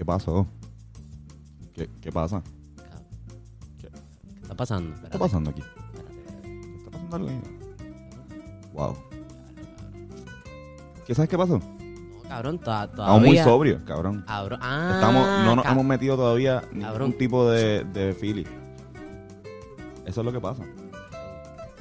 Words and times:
¿Qué 0.00 0.04
pasó? 0.06 0.46
¿Qué, 1.74 1.90
qué 2.00 2.10
pasa? 2.10 2.42
¿Qué 3.78 3.90
está 4.40 4.54
pasando? 4.54 4.94
¿Qué 4.98 5.04
está 5.04 5.18
pasando 5.18 5.50
aquí? 5.50 5.62
¿Qué 6.42 6.76
está 6.78 6.90
pasando 6.90 7.16
algo 7.16 7.28
ahí? 7.28 7.40
Wow. 8.72 8.96
¿Qué 11.06 11.14
sabes 11.14 11.28
qué 11.28 11.36
pasó? 11.36 11.58
No, 11.58 12.22
cabrón, 12.30 12.56
to- 12.60 12.64
todavía. 12.64 12.86
Estamos 12.94 13.20
muy 13.20 13.36
sobrios, 13.40 13.82
cabrón. 13.82 14.24
Ah, 14.26 14.90
Estamos, 14.94 15.26
no 15.44 15.56
nos 15.56 15.66
hemos 15.66 15.84
metido 15.84 16.16
todavía 16.16 16.62
ningún 16.72 16.80
Cabrón. 16.88 17.12
tipo 17.18 17.50
de, 17.50 17.84
de 17.84 18.14
Philly. 18.14 18.46
Eso 20.06 20.20
es 20.22 20.24
lo 20.24 20.32
que 20.32 20.40
pasa. 20.40 20.62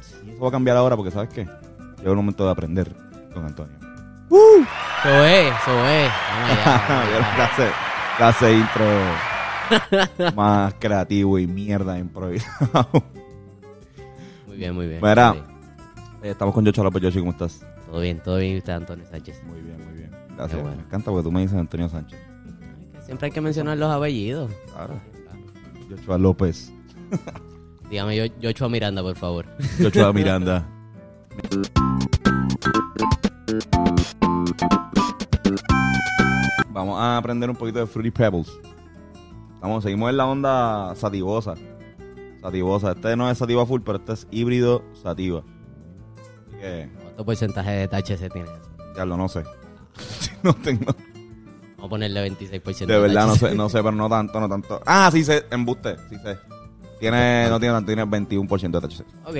Eso 0.01 0.41
va 0.43 0.49
a 0.49 0.51
cambiar 0.51 0.75
ahora 0.75 0.97
porque, 0.97 1.11
¿sabes 1.11 1.29
qué? 1.29 1.45
Llega 1.99 2.09
el 2.09 2.17
momento 2.17 2.43
de 2.43 2.51
aprender 2.51 2.93
con 3.33 3.45
Antonio. 3.45 3.77
Eso 4.29 5.25
es, 5.25 5.53
eso 5.53 5.87
es. 5.87 6.11
Vamos 6.35 6.67
allá, 6.67 7.73
clase, 8.19 8.39
clase 8.39 8.53
intro 8.53 8.85
más 10.35 10.73
creativo 10.79 11.39
y 11.39 11.47
mierda 11.47 11.97
improvisado. 11.97 12.89
Muy 14.47 14.57
bien, 14.57 14.75
muy 14.75 14.87
bien. 14.87 14.99
Mira. 15.01 15.33
Muy 15.33 15.41
bien. 15.41 15.59
Eh, 16.23 16.29
Estamos 16.31 16.53
con 16.53 16.65
Yocho 16.65 16.83
López. 16.83 17.01
Yoshi, 17.01 17.19
¿cómo 17.19 17.31
estás? 17.31 17.65
Todo 17.89 18.01
bien, 18.01 18.19
todo 18.21 18.37
bien. 18.37 18.55
¿Y 18.55 18.57
usted, 18.57 18.73
Antonio 18.73 19.05
Sánchez? 19.09 19.41
Muy 19.45 19.61
bien, 19.61 19.77
muy 19.85 19.93
bien. 19.97 20.11
Gracias. 20.35 20.61
Bueno. 20.61 20.77
Me 20.77 20.83
encanta 20.83 21.11
porque 21.11 21.23
tú 21.23 21.31
me 21.31 21.41
dices 21.41 21.57
Antonio 21.57 21.87
Sánchez. 21.89 22.19
Siempre 23.05 23.27
hay 23.27 23.31
que 23.31 23.41
mencionar 23.41 23.77
los 23.77 23.89
apellidos. 23.91 24.51
Claro. 24.73 24.99
Yochoa 25.89 26.17
López. 26.17 26.71
Dígame 27.89 28.15
yo, 28.15 28.25
Yochoa 28.39 28.69
Miranda, 28.69 29.01
por 29.01 29.15
favor. 29.15 29.45
Yochoa 29.79 30.13
Miranda. 30.13 30.67
Vamos 36.69 36.99
a 36.99 37.17
aprender 37.17 37.49
un 37.49 37.55
poquito 37.55 37.79
de 37.79 37.87
Fruity 37.87 38.11
Pebbles. 38.11 38.51
Vamos, 39.61 39.83
seguimos 39.83 40.09
en 40.09 40.17
la 40.17 40.25
onda 40.27 40.95
sativosa. 40.95 41.55
Sativosa. 42.41 42.91
Este 42.91 43.15
no 43.17 43.29
es 43.29 43.37
sativa 43.37 43.65
full, 43.65 43.81
pero 43.81 43.97
este 43.97 44.13
es 44.13 44.27
híbrido 44.31 44.83
sativa. 44.93 45.43
Así 46.47 46.57
que, 46.61 46.89
¿Cuánto 47.03 47.25
porcentaje 47.25 47.71
de 47.71 47.87
THC 47.87 48.31
tiene 48.31 48.49
eso? 48.49 48.69
ya 48.95 49.05
lo 49.05 49.17
no 49.17 49.27
sé. 49.27 49.43
no 50.43 50.53
tengo. 50.53 50.85
Vamos 50.85 51.85
a 51.85 51.89
ponerle 51.89 52.29
26%. 52.31 52.85
De 52.85 52.99
verdad, 52.99 53.27
no 53.27 53.33
THC. 53.33 53.39
sé, 53.49 53.55
no 53.55 53.69
sé, 53.69 53.77
pero 53.79 53.91
no 53.91 54.09
tanto, 54.09 54.39
no 54.39 54.47
tanto. 54.49 54.81
Ah, 54.85 55.09
sí 55.11 55.23
sé, 55.23 55.45
embuste, 55.51 55.95
sí 56.09 56.15
sé. 56.17 56.37
Tiene, 56.99 57.47
no 57.49 57.59
tiene 57.59 57.73
tanto, 57.75 57.87
tiene 57.87 58.05
21% 58.05 58.79
de 58.79 58.87
THC. 58.87 59.01
Ok, 59.25 59.35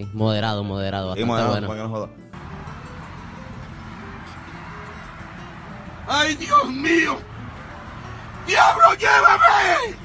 ok. 0.00 0.14
Moderado, 0.14 0.64
moderado. 0.64 1.14
Sí, 1.14 1.22
Bastante 1.22 1.50
bueno, 1.50 1.50
bueno. 1.50 1.66
para 1.68 1.78
que 1.78 1.88
no 1.88 1.94
joda. 1.94 2.08
¡Ay, 6.06 6.34
Dios 6.36 6.70
mío! 6.70 7.16
¡Diablo, 8.46 8.84
llévame! 8.98 9.96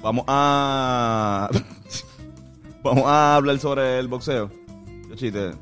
Vamos 0.00 0.24
a. 0.28 1.48
Vamos 2.82 3.04
a 3.06 3.36
hablar 3.36 3.58
sobre 3.58 3.98
el 3.98 4.08
boxeo. 4.08 4.50
Yo 5.08 5.14
chiste. 5.14 5.52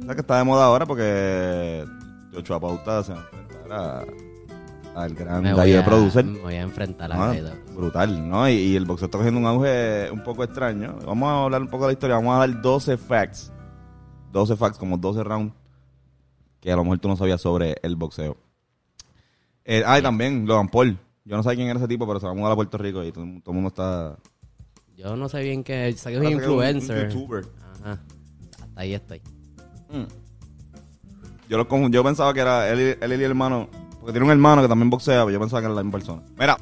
¿Sabes 0.00 0.14
que 0.14 0.20
está 0.20 0.38
de 0.38 0.44
moda 0.44 0.64
ahora? 0.64 0.86
Porque. 0.86 1.84
Joshua 2.34 2.60
Pauta 2.60 3.02
se 3.04 3.12
va 3.14 3.20
a 3.20 3.22
enfrentar 3.22 3.72
a- 3.72 4.04
al 5.02 5.14
gran 5.14 5.42
Me 5.42 5.50
voy, 5.52 5.58
gallo 5.58 5.72
de 5.74 5.78
a, 5.78 5.84
producer. 5.84 6.24
me 6.24 6.38
voy 6.40 6.54
a 6.54 6.62
enfrentar 6.62 7.12
a 7.12 7.14
Ah, 7.14 7.26
Gallo. 7.34 7.50
brutal, 7.74 8.28
¿no? 8.28 8.48
Y, 8.48 8.52
y 8.54 8.76
el 8.76 8.84
boxeo 8.86 9.06
está 9.06 9.18
cogiendo 9.18 9.38
un 9.40 9.46
auge 9.46 10.10
un 10.10 10.22
poco 10.24 10.42
extraño. 10.42 10.96
Vamos 11.06 11.28
a 11.28 11.44
hablar 11.44 11.60
un 11.62 11.68
poco 11.68 11.84
de 11.84 11.88
la 11.88 11.92
historia. 11.92 12.16
Vamos 12.16 12.34
a 12.34 12.38
dar 12.40 12.60
12 12.62 12.96
facts. 12.96 13.52
12 14.32 14.56
facts, 14.56 14.78
como 14.78 14.96
12 14.96 15.22
rounds. 15.22 15.54
Que 16.60 16.72
a 16.72 16.76
lo 16.76 16.82
mejor 16.84 16.98
tú 16.98 17.08
no 17.08 17.16
sabías 17.16 17.40
sobre 17.42 17.76
el 17.82 17.94
boxeo. 17.96 18.36
Eh, 19.68 19.82
ah, 19.84 19.98
y 19.98 20.02
también 20.02 20.46
Logan 20.46 20.68
Paul. 20.68 20.96
Yo 21.24 21.36
no 21.36 21.42
sé 21.42 21.54
quién 21.56 21.66
era 21.68 21.78
ese 21.78 21.88
tipo, 21.88 22.06
pero 22.06 22.20
se 22.20 22.26
va 22.26 22.32
a 22.32 22.34
mudar 22.36 22.52
a 22.52 22.54
Puerto 22.54 22.78
Rico 22.78 23.02
y 23.02 23.10
todo, 23.10 23.24
todo 23.42 23.50
el 23.50 23.54
mundo 23.54 23.68
está. 23.68 24.16
Yo 24.96 25.16
no 25.16 25.28
sé 25.28 25.40
bien 25.42 25.64
que... 25.64 25.92
Sé 25.94 26.10
que 26.10 26.14
es 26.16 26.20
un 26.20 26.26
que 26.26 26.28
es 26.28 26.36
un- 26.36 26.40
influencer. 26.42 27.06
un 27.06 27.10
youtuber. 27.12 27.44
Ajá. 27.82 28.00
Hasta 28.62 28.80
ahí 28.80 28.94
estoy. 28.94 29.20
Yo, 31.48 31.58
lo, 31.58 31.88
yo 31.88 32.04
pensaba 32.04 32.32
que 32.34 32.40
era 32.40 32.68
él, 32.70 32.96
él 33.00 33.10
y 33.10 33.14
el 33.14 33.22
hermano. 33.22 33.68
Porque 33.98 34.12
tiene 34.12 34.24
un 34.26 34.30
hermano 34.30 34.62
que 34.62 34.68
también 34.68 34.88
boxea, 34.88 35.20
pero 35.24 35.30
yo 35.32 35.40
pensaba 35.40 35.60
que 35.60 35.66
era 35.66 35.74
la 35.74 35.82
misma 35.82 35.98
persona. 35.98 36.22
Mira, 36.38 36.56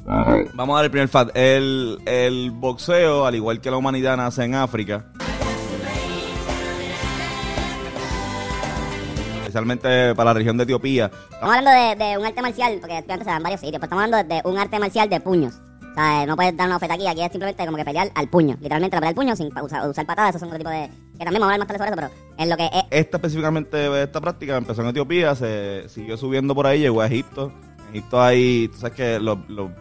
vamos 0.55 0.73
a 0.73 0.77
dar 0.77 0.85
el 0.85 0.91
primer 0.91 1.07
fact. 1.07 1.31
El, 1.35 1.99
el 2.05 2.49
boxeo, 2.51 3.25
al 3.25 3.35
igual 3.35 3.61
que 3.61 3.69
la 3.69 3.77
humanidad, 3.77 4.17
nace 4.17 4.43
en 4.43 4.55
África. 4.55 5.11
Especialmente 9.55 10.13
para 10.15 10.31
la 10.31 10.33
región 10.33 10.57
de 10.57 10.65
Etiopía. 10.65 11.09
Estamos 11.31 11.55
hablando 11.55 11.71
de, 11.71 11.95
de 11.95 12.17
un 12.17 12.25
arte 12.25 12.41
marcial, 12.41 12.77
porque 12.81 12.97
estudiantes 12.97 13.25
se 13.25 13.31
dan 13.31 13.41
varios 13.41 13.61
sitios, 13.61 13.79
pero 13.79 13.85
estamos 13.85 14.03
hablando 14.03 14.35
de 14.35 14.41
un 14.43 14.57
arte 14.57 14.79
marcial 14.79 15.09
de 15.09 15.21
puños. 15.21 15.53
O 15.79 15.93
sea, 15.95 16.23
eh, 16.23 16.27
no 16.27 16.35
puedes 16.35 16.57
dar 16.57 16.67
una 16.67 16.75
oferta 16.75 16.95
aquí, 16.95 17.07
aquí 17.07 17.21
es 17.21 17.31
simplemente 17.31 17.65
como 17.65 17.77
que 17.77 17.85
pelear 17.85 18.11
al 18.15 18.27
puño. 18.27 18.57
Literalmente 18.59 18.97
la 18.97 18.99
pelea 18.99 19.09
al 19.11 19.15
puño 19.15 19.33
sin 19.37 19.47
usar, 19.57 19.89
usar 19.89 20.05
patadas, 20.05 20.31
esos 20.31 20.41
son 20.41 20.49
otro 20.49 20.57
tipo 20.57 20.69
de... 20.69 20.89
Que 21.17 21.23
también 21.23 21.39
vamos 21.39 21.43
a 21.43 21.45
hablar 21.45 21.59
más 21.59 21.67
tarde 21.69 21.77
sobre 21.77 21.91
eso, 21.91 21.95
pero 21.95 22.37
es 22.37 22.49
lo 22.49 22.57
que 22.57 22.65
es... 22.65 22.83
Esta 22.91 23.15
específicamente, 23.15 24.03
esta 24.03 24.19
práctica 24.19 24.57
empezó 24.57 24.81
en 24.81 24.89
Etiopía, 24.89 25.35
se 25.35 25.87
siguió 25.87 26.17
subiendo 26.17 26.53
por 26.53 26.67
ahí, 26.67 26.81
llegó 26.81 26.99
a 26.99 27.07
Egipto. 27.07 27.53
En 27.87 27.95
Egipto 27.95 28.21
hay, 28.21 28.67
tú 28.67 28.77
sabes 28.79 28.97
que 28.97 29.19
los, 29.21 29.37
los, 29.47 29.71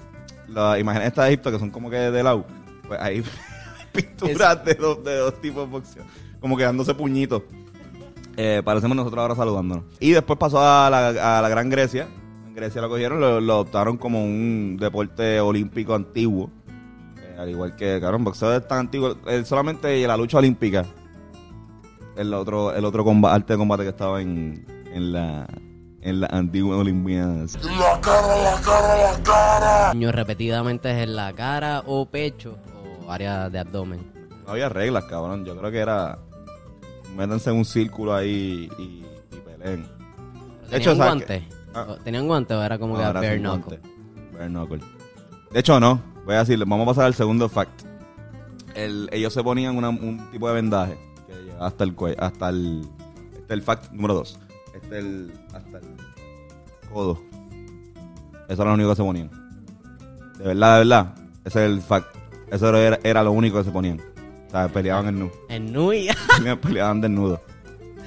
las 0.46 0.78
imágenes 0.78 1.08
estas 1.08 1.24
de 1.24 1.30
Egipto 1.32 1.50
que 1.50 1.58
son 1.58 1.72
como 1.72 1.90
que 1.90 1.96
de 1.96 2.22
lado, 2.22 2.46
pues 2.86 3.00
hay 3.00 3.24
pinturas 3.92 4.64
de 4.64 4.74
dos, 4.74 5.02
de 5.02 5.16
dos 5.16 5.40
tipos 5.40 5.66
de 5.66 5.72
boxeo, 5.72 6.04
como 6.38 6.56
que 6.56 6.62
dándose 6.62 6.94
puñitos. 6.94 7.42
Eh, 8.36 8.62
parecemos 8.64 8.96
nosotros 8.96 9.20
ahora 9.22 9.34
saludándonos. 9.36 9.84
Y 10.00 10.10
después 10.12 10.38
pasó 10.38 10.58
a 10.60 10.90
la, 10.90 11.38
a 11.38 11.42
la 11.42 11.48
Gran 11.48 11.70
Grecia. 11.70 12.08
En 12.46 12.54
Grecia 12.54 12.80
lo 12.80 12.88
cogieron, 12.88 13.20
lo, 13.20 13.40
lo 13.40 13.52
adoptaron 13.54 13.96
como 13.96 14.22
un 14.24 14.76
deporte 14.78 15.40
olímpico 15.40 15.94
antiguo. 15.94 16.50
Eh, 17.18 17.36
al 17.38 17.50
igual 17.50 17.76
que, 17.76 18.00
cabrón, 18.00 18.24
boxeo 18.24 18.54
es 18.56 18.66
tan 18.66 18.78
antiguo. 18.80 19.16
eh, 19.26 19.44
solamente 19.44 20.04
la 20.06 20.16
lucha 20.16 20.38
olímpica 20.38 20.84
el 22.16 22.32
otro, 22.34 22.72
el 22.74 22.84
otro 22.84 23.04
comba- 23.04 23.32
arte 23.34 23.54
de 23.54 23.58
combate 23.58 23.82
que 23.82 23.88
estaba 23.88 24.20
en, 24.22 24.64
en 24.92 25.12
la 25.12 25.46
en 26.00 26.20
la 26.20 26.26
antigua 26.26 26.76
Olimpiadas. 26.76 27.58
¡La 27.64 27.98
cara, 28.00 28.36
la 28.42 28.60
cara, 28.60 28.96
la 29.12 29.22
cara! 29.22 29.92
Puño 29.92 30.12
repetidamente 30.12 30.90
es 30.90 31.02
en 31.02 31.16
la 31.16 31.32
cara 31.32 31.82
o 31.86 32.04
pecho 32.06 32.58
o 33.06 33.10
área 33.10 33.48
de 33.48 33.58
abdomen. 33.58 34.12
No 34.46 34.52
había 34.52 34.68
reglas, 34.68 35.04
cabrón. 35.04 35.46
Yo 35.46 35.56
creo 35.56 35.70
que 35.70 35.78
era 35.78 36.18
métanse 37.14 37.50
en 37.50 37.56
un 37.56 37.64
círculo 37.64 38.14
ahí 38.14 38.68
y, 38.78 38.82
y 38.82 39.38
peleen. 39.46 39.86
De 40.70 40.76
hecho, 40.78 40.90
¿Tenían 40.90 40.96
¿sabes 40.96 40.98
guantes? 40.98 41.42
Ah. 41.74 41.86
¿O 41.88 41.96
¿Tenían 41.96 42.26
guantes 42.26 42.56
o 42.56 42.62
era 42.62 42.78
como 42.78 42.96
que 42.96 43.02
Ahora 43.04 43.20
bare 43.20 43.38
knuckle? 43.38 43.80
Bare 44.32 44.48
knuckle. 44.48 44.80
De 45.52 45.60
hecho, 45.60 45.78
no. 45.80 46.00
Voy 46.24 46.34
a 46.34 46.38
decirle, 46.38 46.64
vamos 46.66 46.84
a 46.84 46.90
pasar 46.90 47.04
al 47.04 47.14
segundo 47.14 47.48
fact. 47.48 47.82
El- 48.74 49.08
ellos 49.12 49.32
se 49.32 49.42
ponían 49.42 49.76
una- 49.76 49.90
un 49.90 50.28
tipo 50.32 50.48
de 50.48 50.54
vendaje 50.54 50.96
que 51.28 51.34
llegaba 51.34 51.66
hasta 51.66 51.84
el 51.84 51.94
cuello, 51.94 52.16
hasta 52.20 52.48
el. 52.48 52.82
Este 53.32 53.44
es 53.44 53.50
el 53.50 53.62
fact 53.62 53.92
número 53.92 54.14
dos. 54.14 54.38
Este 54.74 54.98
es 54.98 55.04
el. 55.04 55.32
hasta 55.52 55.78
el 55.78 55.84
codo. 56.92 57.20
Eso 58.48 58.62
era 58.62 58.64
lo 58.70 58.74
único 58.74 58.90
que 58.90 58.96
se 58.96 59.02
ponían. 59.02 59.30
De 60.38 60.44
verdad, 60.44 60.72
de 60.74 60.78
verdad. 60.80 61.14
Ese 61.44 61.64
es 61.64 61.70
el 61.70 61.80
fact. 61.82 62.16
Eso 62.50 62.74
era, 62.76 62.98
era 63.04 63.22
lo 63.22 63.32
único 63.32 63.58
que 63.58 63.64
se 63.64 63.70
ponían. 63.70 64.00
O 64.54 64.56
sea, 64.56 64.68
peleaban 64.68 65.08
en 65.08 65.18
nu. 65.18 65.30
En 65.48 65.72
Nui. 65.72 66.08
peleaban 66.62 67.00
desnudos. 67.00 67.40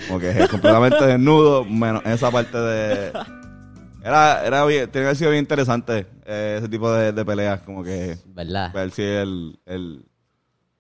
Como 0.08 0.18
que 0.20 0.30
es 0.30 0.48
completamente 0.50 1.06
desnudo, 1.06 1.66
menos 1.66 2.06
esa 2.06 2.32
parte 2.32 2.58
de. 2.58 3.12
Era, 4.02 4.46
era 4.46 4.64
bien, 4.64 4.90
tiene 4.90 4.92
que 5.04 5.08
haber 5.08 5.16
sido 5.18 5.32
bien 5.32 5.44
interesante 5.44 6.08
eh, 6.26 6.56
ese 6.60 6.70
tipo 6.70 6.90
de, 6.90 7.12
de 7.12 7.26
peleas, 7.26 7.60
como 7.64 7.84
que 7.84 8.18
¿Verdad? 8.28 8.72
ver 8.72 8.92
si 8.92 9.02
el, 9.02 9.60
el, 9.66 10.06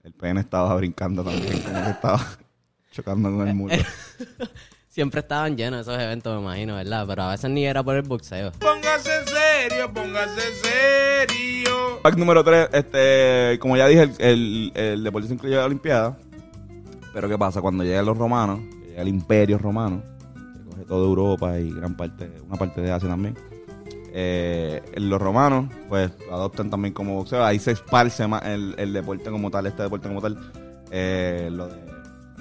el 0.03 0.13
pene 0.13 0.39
estaba 0.39 0.73
brincando 0.77 1.21
también, 1.25 1.59
como 1.61 1.83
que 1.83 1.89
estaba 1.89 2.25
chocando 2.93 3.29
con 3.29 3.45
el 3.45 3.53
muro. 3.53 3.75
Siempre 4.97 5.19
estaban 5.19 5.55
llenos 5.55 5.81
esos 5.81 6.01
eventos, 6.01 6.33
me 6.35 6.41
imagino, 6.41 6.73
¿verdad? 6.73 7.05
Pero 7.07 7.21
a 7.21 7.29
veces 7.29 7.51
ni 7.51 7.63
era 7.67 7.83
por 7.83 7.95
el 7.97 8.01
boxeo. 8.01 8.51
Póngase 8.53 9.11
serio, 9.27 9.93
póngase 9.93 10.41
serio. 10.63 11.99
Fact 12.01 12.17
número 12.17 12.43
3, 12.43 12.69
este, 12.73 13.59
como 13.61 13.77
ya 13.77 13.85
dije, 13.85 14.01
el, 14.01 14.15
el, 14.17 14.71
el 14.73 15.03
deporte 15.03 15.27
se 15.27 15.35
incluye 15.35 15.55
la 15.55 15.65
Olimpiada. 15.65 16.17
Pero 17.13 17.29
¿qué 17.29 17.37
pasa? 17.37 17.61
Cuando 17.61 17.83
llegan 17.83 18.07
los 18.07 18.17
romanos, 18.17 18.59
que 18.81 18.87
llega 18.87 19.03
el 19.03 19.07
imperio 19.09 19.59
romano, 19.59 20.01
que 20.33 20.63
coge 20.71 20.83
toda 20.85 21.05
Europa 21.05 21.59
y 21.59 21.71
gran 21.73 21.95
parte, 21.95 22.31
una 22.47 22.57
parte 22.57 22.81
de 22.81 22.91
Asia 22.91 23.07
también, 23.07 23.37
Eh, 24.13 24.81
los 24.95 25.21
romanos, 25.21 25.71
pues, 25.89 26.09
lo 26.27 26.33
adoptan 26.37 26.71
también 26.71 26.95
como 26.95 27.13
boxeo. 27.17 27.45
Ahí 27.45 27.59
se 27.59 27.73
esparce 27.73 28.25
más 28.25 28.43
el, 28.47 28.73
el 28.79 28.93
deporte 28.93 29.29
como 29.29 29.51
tal, 29.51 29.67
este 29.67 29.83
deporte 29.83 30.07
como 30.07 30.21
tal. 30.23 30.39
Eh, 30.89 31.49
lo 31.51 31.67
de, 31.67 31.75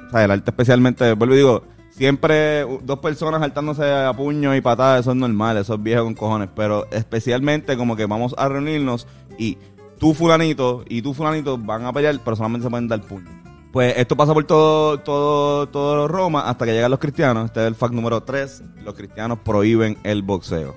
o 0.07 0.11
sea, 0.11 0.25
el 0.25 0.31
arte 0.31 0.51
especialmente, 0.53 1.13
vuelvo 1.13 1.35
y 1.35 1.37
digo, 1.37 1.63
siempre 1.97 2.67
dos 2.83 2.99
personas 2.99 3.41
saltándose 3.41 3.91
a 3.91 4.13
puños 4.13 4.57
y 4.57 4.61
patadas, 4.61 5.01
eso 5.01 5.13
es 5.13 5.17
normal, 5.17 5.57
eso 5.57 5.75
es 5.75 5.83
viejo 5.83 6.05
con 6.05 6.15
cojones. 6.15 6.49
Pero 6.55 6.87
especialmente 6.91 7.77
como 7.77 7.97
que 7.97 8.07
vamos 8.07 8.35
a 8.37 8.49
reunirnos 8.49 9.07
y 9.39 9.59
tú 9.99 10.15
fulanito 10.15 10.85
y 10.89 11.03
tú 11.03 11.15
fulanito 11.15 11.59
van 11.59 11.87
a 11.87 11.93
pelear, 11.93 12.21
pero 12.25 12.37
solamente 12.37 12.65
se 12.65 12.71
pueden 12.71 12.89
dar 12.89 13.01
puños. 13.03 13.33
Pues 13.73 13.95
esto 13.97 14.17
pasa 14.17 14.33
por 14.33 14.45
todo, 14.45 15.01
todo, 15.01 15.69
todo 15.69 16.09
Roma 16.09 16.49
hasta 16.49 16.65
que 16.65 16.73
llegan 16.73 16.91
los 16.91 17.01
cristianos. 17.01 17.47
Este 17.47 17.61
es 17.61 17.67
el 17.67 17.75
fact 17.75 17.93
número 17.93 18.23
3. 18.23 18.63
Los 18.85 18.95
cristianos 18.95 19.39
prohíben 19.41 19.99
el 20.03 20.23
boxeo. 20.23 20.77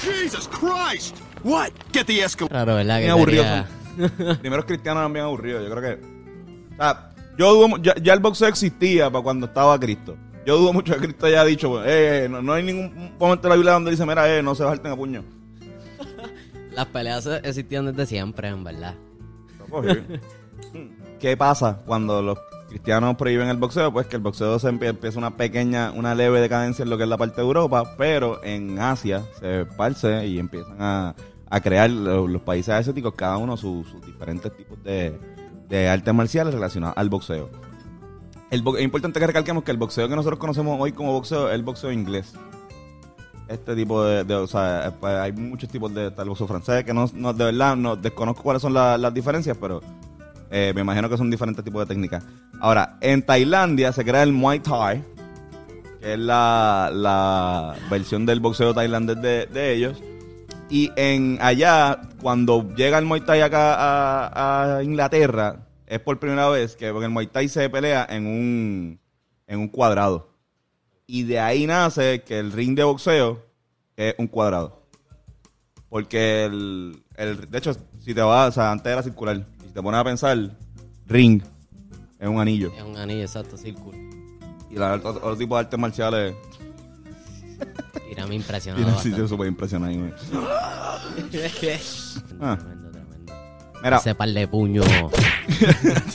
Jesus 0.00 0.48
Christ! 0.48 1.16
What? 1.42 1.70
Get 1.92 2.06
the 2.06 2.22
escalator. 2.22 2.48
Claro, 2.48 2.74
¿verdad? 2.76 3.00
Que. 3.00 4.22
Los 4.22 4.38
primeros 4.38 4.64
cristianos 4.64 5.00
eran 5.00 5.12
bien 5.12 5.24
aburridos. 5.24 5.64
Yo 5.64 5.74
creo 5.74 5.82
que. 5.82 6.04
O 6.74 6.76
sea, 6.76 7.10
yo 7.38 7.52
dudo. 7.54 7.76
Ya, 7.82 7.94
ya 7.96 8.12
el 8.14 8.20
boxeo 8.20 8.48
existía 8.48 9.10
para 9.10 9.22
cuando 9.22 9.46
estaba 9.46 9.78
Cristo. 9.78 10.16
Yo 10.46 10.56
dudo 10.58 10.72
mucho 10.72 10.92
que 10.94 11.00
Cristo 11.00 11.26
haya 11.26 11.44
dicho, 11.44 11.68
pues, 11.70 11.84
eh, 11.88 12.28
no, 12.30 12.40
no 12.40 12.52
hay 12.52 12.62
ningún 12.62 13.12
momento 13.18 13.48
en 13.48 13.50
la 13.50 13.56
Biblia 13.56 13.72
donde 13.72 13.90
dice, 13.90 14.06
mira, 14.06 14.32
eh, 14.32 14.42
no 14.42 14.54
se 14.54 14.62
salten 14.62 14.92
a 14.92 14.96
puño. 14.96 15.24
Las 16.72 16.86
peleas 16.86 17.26
existían 17.42 17.86
desde 17.86 18.06
siempre, 18.06 18.48
en 18.48 18.62
verdad. 18.62 18.94
¿Qué 21.20 21.36
pasa 21.36 21.80
cuando 21.86 22.22
los 22.22 22.38
cristianos 22.68 23.16
prohíben 23.16 23.48
el 23.48 23.56
boxeo? 23.56 23.92
Pues 23.92 24.06
que 24.06 24.16
el 24.16 24.22
boxeo 24.22 24.58
se 24.58 24.68
empie- 24.68 24.88
empieza 24.90 25.18
una 25.18 25.36
pequeña, 25.36 25.90
una 25.92 26.14
leve 26.14 26.40
decadencia 26.40 26.82
en 26.82 26.90
lo 26.90 26.96
que 26.96 27.04
es 27.04 27.08
la 27.08 27.16
parte 27.16 27.36
de 27.40 27.46
Europa, 27.46 27.94
pero 27.96 28.42
en 28.44 28.78
Asia 28.78 29.24
se 29.40 29.62
esparce 29.62 30.26
y 30.26 30.38
empiezan 30.38 30.76
a, 30.80 31.14
a 31.48 31.60
crear 31.60 31.90
lo- 31.90 32.28
los, 32.28 32.42
países 32.42 32.74
asiáticos, 32.74 33.14
cada 33.14 33.38
uno 33.38 33.56
sus, 33.56 33.88
sus 33.88 34.04
diferentes 34.04 34.54
tipos 34.56 34.82
de, 34.84 35.18
de 35.68 35.88
artes 35.88 36.14
marciales 36.14 36.54
relacionadas 36.54 36.96
al 36.96 37.08
boxeo. 37.08 37.50
Es 38.50 38.60
importante 38.82 39.18
que 39.18 39.26
recalquemos 39.26 39.64
que 39.64 39.72
el 39.72 39.76
boxeo 39.76 40.08
que 40.08 40.14
nosotros 40.14 40.38
conocemos 40.38 40.76
hoy 40.80 40.92
como 40.92 41.12
boxeo 41.12 41.48
es 41.48 41.54
el 41.54 41.62
boxeo 41.62 41.90
inglés. 41.90 42.32
Este 43.48 43.74
tipo 43.76 44.02
de, 44.04 44.34
o 44.34 44.46
sea, 44.46 44.92
pues, 45.00 45.14
hay 45.14 45.32
muchos 45.32 45.68
tipos 45.68 45.92
de, 45.94 46.06
el 46.16 46.28
boxeo 46.28 46.46
francés, 46.48 46.84
que 46.84 46.92
no, 46.94 47.08
no- 47.14 47.32
de 47.32 47.44
verdad 47.44 47.76
no 47.76 47.94
desconozco 47.96 48.42
cuáles 48.42 48.62
son 48.62 48.74
la- 48.74 48.98
las 48.98 49.12
diferencias, 49.14 49.56
pero 49.60 49.80
eh, 50.50 50.72
me 50.74 50.80
imagino 50.82 51.08
que 51.08 51.16
son 51.16 51.30
diferentes 51.30 51.64
tipos 51.64 51.80
de 51.80 51.86
técnicas. 51.94 52.24
Ahora, 52.60 52.96
en 53.00 53.22
Tailandia 53.22 53.92
se 53.92 54.04
crea 54.04 54.22
el 54.22 54.32
Muay 54.32 54.60
Thai, 54.60 55.02
que 56.00 56.14
es 56.14 56.18
la, 56.18 56.90
la 56.92 57.74
versión 57.90 58.26
del 58.26 58.38
boxeo 58.40 58.72
tailandés 58.74 59.20
de 59.20 59.72
ellos. 59.74 60.00
Y 60.68 60.90
en 60.96 61.38
allá, 61.40 62.00
cuando 62.20 62.74
llega 62.74 62.98
el 62.98 63.04
Muay 63.04 63.20
Thai 63.20 63.40
acá 63.42 63.74
a, 63.76 64.76
a 64.78 64.82
Inglaterra, 64.82 65.64
es 65.86 66.00
por 66.00 66.18
primera 66.18 66.48
vez 66.48 66.74
que 66.74 66.90
porque 66.90 67.06
el 67.06 67.12
Muay 67.12 67.28
Thai 67.28 67.48
se 67.48 67.70
pelea 67.70 68.04
en 68.10 68.26
un, 68.26 69.00
en 69.46 69.58
un 69.60 69.68
cuadrado. 69.68 70.28
Y 71.06 71.22
de 71.22 71.38
ahí 71.38 71.66
nace 71.68 72.22
que 72.22 72.40
el 72.40 72.50
ring 72.50 72.74
de 72.76 72.82
boxeo 72.82 73.40
es 73.96 74.14
un 74.18 74.26
cuadrado. 74.26 74.82
Porque 75.88 76.44
el, 76.46 77.00
el- 77.14 77.48
de 77.48 77.58
hecho, 77.58 77.72
si 78.00 78.12
te 78.12 78.20
vas, 78.22 78.48
o 78.48 78.52
sea, 78.52 78.72
antes 78.72 78.92
era 78.92 79.02
circular. 79.04 79.36
Y 79.36 79.68
si 79.68 79.72
te 79.72 79.80
pones 79.80 80.00
a 80.00 80.04
pensar, 80.04 80.36
ring 81.06 81.42
es 82.18 82.28
un 82.28 82.40
anillo. 82.40 82.72
Es 82.76 82.82
un 82.82 82.96
anillo 82.96 83.22
exacto, 83.22 83.56
círculo. 83.56 83.96
Y 84.68 84.74
la, 84.74 84.94
otro, 84.94 85.10
otro 85.10 85.36
tipo 85.36 85.54
de 85.54 85.60
artes 85.60 85.78
marciales 85.78 86.34
Mira, 88.08 88.26
me 88.26 88.34
impresionó. 88.36 88.76
tiene 88.76 88.90
un 88.90 88.94
bastante. 88.96 89.16
sitio 89.16 89.28
súper 89.28 89.46
impresionante. 89.48 89.98
güey. 89.98 90.12
Ah. 92.40 92.56
Tremendo, 92.58 92.90
tremendo. 92.90 93.32
Mira, 93.82 93.96
Ese 93.96 94.14
par 94.14 94.28
de 94.28 94.46
puños. 94.48 94.86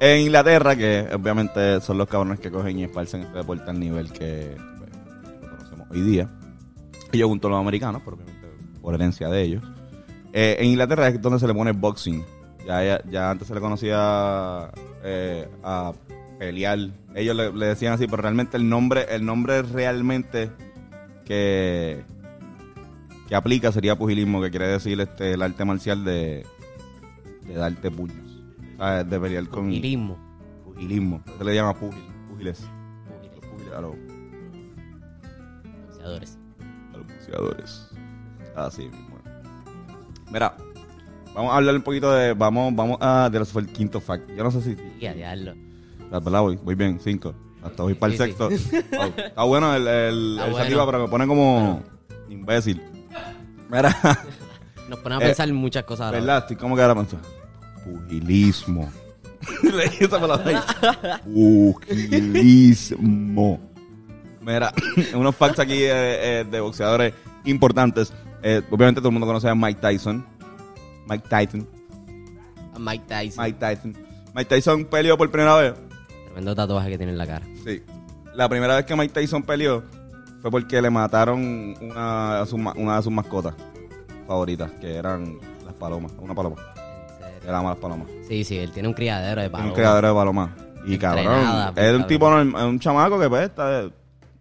en 0.00 0.20
Inglaterra, 0.20 0.76
que 0.76 1.08
obviamente 1.12 1.80
son 1.80 1.98
los 1.98 2.08
cabrones 2.08 2.40
que 2.40 2.50
cogen 2.50 2.78
y 2.78 2.84
esparcen 2.84 3.22
este 3.22 3.38
deporte 3.38 3.68
al 3.70 3.80
nivel 3.80 4.12
que 4.12 4.56
pues, 4.78 4.90
lo 5.42 5.50
conocemos 5.56 5.88
hoy 5.90 6.00
día. 6.02 6.28
Ellos 7.12 7.28
junto 7.28 7.48
a 7.48 7.50
los 7.52 7.60
americanos, 7.60 8.02
pero 8.04 8.16
obviamente 8.16 8.48
por 8.80 8.94
herencia 8.94 9.28
de 9.28 9.42
ellos. 9.42 9.62
Eh, 10.32 10.56
en 10.60 10.66
Inglaterra 10.66 11.08
es 11.08 11.20
donde 11.20 11.38
se 11.40 11.46
le 11.46 11.54
pone 11.54 11.72
boxing. 11.72 12.24
Ya, 12.66 12.84
ya, 12.84 13.02
ya 13.10 13.30
antes 13.30 13.48
se 13.48 13.54
le 13.54 13.60
conocía 13.60 14.70
eh, 15.02 15.48
a 15.64 15.92
pelear. 16.38 16.78
Ellos 17.14 17.36
le, 17.36 17.52
le 17.52 17.66
decían 17.66 17.92
así, 17.94 18.06
pero 18.06 18.22
realmente 18.22 18.56
el 18.56 18.68
nombre, 18.68 19.06
el 19.10 19.24
nombre 19.24 19.62
realmente 19.62 20.50
que, 21.24 22.02
que 23.28 23.34
aplica 23.34 23.72
sería 23.72 23.96
pugilismo, 23.96 24.40
que 24.40 24.50
quiere 24.50 24.68
decir 24.68 25.00
este 25.00 25.32
el 25.34 25.42
arte 25.42 25.64
marcial 25.64 26.04
de, 26.04 26.46
de 27.46 27.54
darte 27.54 27.90
puños. 27.90 28.42
¿Sabes? 28.78 29.10
De 29.10 29.18
pelear 29.20 29.48
con 29.48 29.64
Pugilismo. 29.66 30.18
pugilismo. 30.64 31.22
Se 31.38 31.44
le 31.44 31.54
llama 31.54 31.74
pugil, 31.74 32.02
pugiles. 32.30 32.64
Pugiles, 33.08 33.50
pugiles, 33.50 33.72
a 33.74 33.80
los, 33.80 33.94
boxeadores. 35.86 36.38
a 36.92 36.96
los 36.96 37.06
boxeadores. 37.06 37.90
Así 38.54 38.82
mismo. 38.82 39.18
Mira, 40.32 40.56
vamos 41.34 41.52
a 41.52 41.56
hablar 41.56 41.74
un 41.74 41.82
poquito 41.82 42.12
de. 42.12 42.34
Vamos, 42.34 42.74
vamos 42.76 42.98
a. 43.00 43.28
De 43.30 43.38
los 43.40 43.50
fue 43.50 43.62
el 43.62 43.68
quinto 43.68 44.00
fact. 44.00 44.30
Yo 44.36 44.44
no 44.44 44.50
sé 44.50 44.62
si. 44.62 44.76
Y 45.00 45.06
a 45.06 45.14
verdad, 46.10 46.40
voy, 46.40 46.56
voy 46.56 46.74
bien, 46.74 46.98
cinco. 47.02 47.34
Hasta 47.62 47.82
voy 47.82 47.94
para 47.94 48.12
el 48.12 48.18
sexto. 48.18 48.48
Oh, 48.98 49.04
está 49.16 49.42
bueno 49.44 49.74
el, 49.74 49.86
el, 49.86 50.30
Está 50.32 50.44
el 50.46 50.50
bueno. 50.52 50.64
sativa, 50.64 50.86
pero 50.86 51.02
me 51.02 51.08
pone 51.08 51.26
como 51.26 51.82
imbécil. 52.28 52.80
Mira, 53.70 53.94
Nos 54.88 54.98
pone 55.00 55.16
a 55.16 55.18
Eh, 55.18 55.22
pensar 55.26 55.52
muchas 55.52 55.84
cosas 55.84 56.06
ahora. 56.06 56.18
¿verdad? 56.20 56.38
Estoy 56.38 56.56
como 56.56 56.74
que 56.76 56.82
ahora 56.82 56.94
pensando. 56.94 57.28
Pugilismo. 57.84 58.90
Leí 59.62 59.90
esa 60.00 60.18
palabra 60.20 60.44
ahí. 60.46 60.56
Pugilismo. 62.18 63.60
Mira, 64.40 64.72
unos 65.14 65.36
facts 65.36 65.58
aquí 65.58 65.74
eh, 65.82 66.40
eh, 66.40 66.44
de 66.50 66.60
boxeadores 66.60 67.12
importantes. 67.44 68.12
Eh, 68.42 68.62
obviamente 68.70 69.00
todo 69.00 69.08
el 69.08 69.12
mundo 69.12 69.26
conoce 69.26 69.48
a 69.48 69.54
Mike 69.54 69.80
Tyson. 69.80 70.24
Mike 71.08 71.26
Tyson. 71.28 71.66
Mike 72.78 73.04
Tyson. 73.08 73.44
Mike 73.44 73.58
Tyson. 73.58 73.96
Mike 74.34 74.48
Tyson 74.48 74.84
peleó 74.84 75.16
por 75.18 75.30
primera 75.30 75.56
vez. 75.56 75.74
Tremendo 76.38 76.54
tatuaje 76.54 76.90
que 76.90 76.96
tiene 76.98 77.10
en 77.10 77.18
la 77.18 77.26
cara. 77.26 77.44
Sí. 77.64 77.82
La 78.34 78.48
primera 78.48 78.76
vez 78.76 78.84
que 78.84 78.94
Mike 78.94 79.12
Tyson 79.12 79.42
peleó 79.42 79.82
fue 80.40 80.52
porque 80.52 80.80
le 80.80 80.88
mataron 80.88 81.74
una, 81.80 82.38
de 82.38 82.46
sus 82.46 82.56
ma- 82.60 82.74
una 82.76 82.94
de 82.98 83.02
sus 83.02 83.10
mascotas 83.12 83.54
favoritas, 84.24 84.70
que 84.80 84.94
eran 84.94 85.36
las 85.64 85.74
palomas. 85.74 86.12
Una 86.20 86.36
paloma. 86.36 86.54
Él 87.44 87.52
ama 87.52 87.70
las 87.70 87.78
palomas. 87.78 88.06
Sí, 88.28 88.44
sí, 88.44 88.56
él 88.56 88.70
tiene 88.70 88.86
un 88.88 88.94
criadero 88.94 89.40
de 89.40 89.48
Tiene 89.48 89.64
un 89.64 89.72
palomas. 89.72 89.74
criadero 89.74 90.06
de 90.08 90.14
palomas. 90.14 90.50
Y 90.86 90.94
Entrenada, 90.94 91.24
cabrón, 91.24 91.74
pues, 91.74 91.86
es 91.86 91.90
un 91.90 91.98
cabrón. 92.02 92.06
tipo, 92.06 92.30
norm- 92.30 92.68
un 92.68 92.78
chamaco 92.78 93.18
que 93.18 93.28
pues, 93.28 93.42
está- 93.42 93.90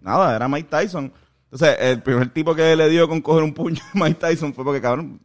nada, 0.01 0.35
era 0.35 0.47
Mike 0.47 0.67
Tyson. 0.69 1.11
Entonces, 1.45 1.77
el 1.79 2.01
primer 2.03 2.29
tipo 2.29 2.53
que 2.53 2.75
le 2.75 2.89
dio 2.89 3.09
con 3.09 3.21
coger 3.21 3.41
un 3.43 3.55
puño 3.55 3.81
a 3.95 3.97
Mike 3.97 4.19
Tyson 4.19 4.53
fue 4.53 4.63
porque, 4.63 4.81
cabrón, 4.81 5.19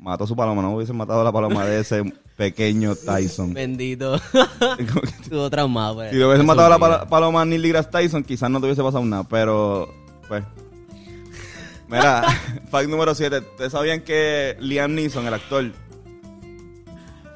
mató 0.00 0.24
a 0.24 0.26
su 0.26 0.34
paloma. 0.34 0.60
No 0.60 0.74
hubiesen 0.74 0.96
matado 0.96 1.20
a 1.20 1.24
la 1.24 1.30
paloma 1.30 1.64
de 1.66 1.78
ese 1.78 2.02
pequeño 2.36 2.94
Tyson. 2.94 3.54
Bendito. 3.54 4.16
Estuvo 5.22 5.50
traumado. 5.50 5.96
pues. 5.96 6.10
Si 6.10 6.16
le 6.16 6.26
hubiesen 6.26 6.46
Eso 6.46 6.54
matado 6.54 6.74
a 6.74 6.88
la 6.88 7.06
paloma 7.06 7.44
Neil 7.44 7.62
deGrasse 7.62 7.90
Tyson, 7.90 8.22
quizás 8.22 8.50
no 8.50 8.60
te 8.60 8.66
hubiese 8.66 8.82
pasado 8.82 9.04
nada, 9.04 9.24
pero 9.24 9.92
pues. 10.28 10.44
Mira, 11.88 12.24
fact 12.70 12.88
número 12.88 13.14
7. 13.14 13.38
¿Ustedes 13.38 13.72
sabían 13.72 14.02
que 14.02 14.56
Liam 14.60 14.94
Neeson, 14.94 15.26
el 15.26 15.34
actor, 15.34 15.72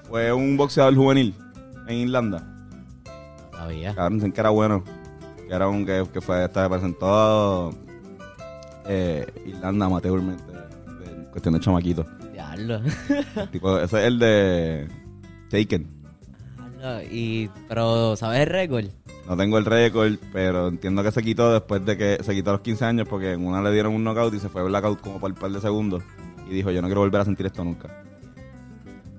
fue 0.08 0.32
un 0.32 0.56
boxeador 0.56 0.94
juvenil 0.94 1.34
en 1.86 1.96
Irlanda? 1.96 2.46
Sabía. 3.52 3.94
Cabrón, 3.94 4.18
dicen 4.18 4.32
que 4.32 4.40
era 4.40 4.50
bueno. 4.50 4.84
Que 5.48 5.54
era 5.54 5.68
un 5.68 5.86
que, 5.86 6.04
que 6.12 6.20
fue, 6.20 6.44
hasta 6.44 6.68
presentó 6.68 7.72
eh, 8.86 9.26
Irlanda 9.46 9.86
amateurmente, 9.86 10.52
en 11.06 11.24
cuestión 11.26 11.54
de 11.54 11.60
chamaquito. 11.60 12.06
Tipo, 13.52 13.78
ese 13.78 14.00
es 14.00 14.06
el 14.06 14.18
de 14.18 14.88
Taken. 15.50 16.00
Y, 17.10 17.48
pero, 17.68 18.16
¿sabes 18.16 18.40
el 18.40 18.46
récord? 18.46 18.86
No 19.28 19.36
tengo 19.36 19.58
el 19.58 19.64
récord, 19.64 20.14
pero 20.32 20.68
entiendo 20.68 21.02
que 21.02 21.12
se 21.12 21.22
quitó 21.22 21.52
después 21.52 21.84
de 21.84 21.96
que 21.96 22.18
se 22.22 22.34
quitó 22.34 22.50
a 22.50 22.52
los 22.54 22.62
15 22.62 22.84
años 22.84 23.08
porque 23.08 23.32
en 23.32 23.46
una 23.46 23.62
le 23.62 23.72
dieron 23.72 23.94
un 23.94 24.02
knockout 24.02 24.34
y 24.34 24.40
se 24.40 24.48
fue 24.48 24.64
blackout 24.64 25.00
como 25.00 25.20
por 25.20 25.30
un 25.30 25.36
par 25.36 25.50
de 25.50 25.60
segundos. 25.60 26.02
Y 26.48 26.54
dijo, 26.54 26.70
yo 26.70 26.80
no 26.82 26.88
quiero 26.88 27.02
volver 27.02 27.20
a 27.20 27.24
sentir 27.24 27.46
esto 27.46 27.62
nunca. 27.62 28.02